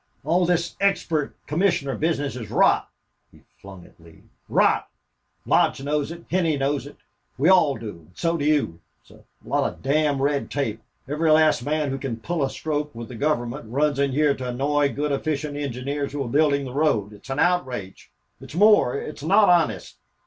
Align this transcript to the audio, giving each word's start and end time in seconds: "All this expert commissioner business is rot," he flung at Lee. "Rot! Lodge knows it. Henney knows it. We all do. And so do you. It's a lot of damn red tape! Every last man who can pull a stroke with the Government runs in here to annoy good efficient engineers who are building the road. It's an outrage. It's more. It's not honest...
"All 0.23 0.47
this 0.47 0.75
expert 0.81 1.35
commissioner 1.45 1.95
business 1.95 2.35
is 2.35 2.49
rot," 2.49 2.89
he 3.31 3.43
flung 3.61 3.85
at 3.85 3.99
Lee. 3.99 4.23
"Rot! 4.49 4.87
Lodge 5.45 5.79
knows 5.83 6.11
it. 6.11 6.25
Henney 6.31 6.57
knows 6.57 6.87
it. 6.87 6.95
We 7.37 7.49
all 7.49 7.77
do. 7.77 8.07
And 8.07 8.11
so 8.15 8.35
do 8.35 8.43
you. 8.43 8.79
It's 9.01 9.11
a 9.11 9.23
lot 9.45 9.71
of 9.71 9.83
damn 9.83 10.19
red 10.19 10.49
tape! 10.49 10.81
Every 11.07 11.29
last 11.29 11.63
man 11.63 11.91
who 11.91 11.99
can 11.99 12.17
pull 12.17 12.41
a 12.41 12.49
stroke 12.49 12.95
with 12.95 13.09
the 13.09 13.15
Government 13.15 13.69
runs 13.71 13.99
in 13.99 14.11
here 14.11 14.33
to 14.37 14.49
annoy 14.49 14.91
good 14.91 15.11
efficient 15.11 15.55
engineers 15.55 16.13
who 16.13 16.23
are 16.23 16.27
building 16.27 16.65
the 16.65 16.73
road. 16.73 17.13
It's 17.13 17.29
an 17.29 17.37
outrage. 17.37 18.09
It's 18.39 18.55
more. 18.55 18.97
It's 18.97 19.21
not 19.21 19.49
honest... 19.49 19.97